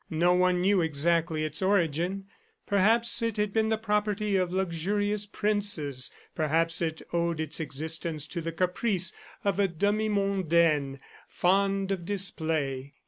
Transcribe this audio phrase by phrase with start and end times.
[0.09, 2.25] No one knew exactly its origin;
[2.65, 8.41] perhaps it had been the property of luxurious princes; perhaps it owed its existence to
[8.41, 12.95] the caprice of a demi mondaine fond of display.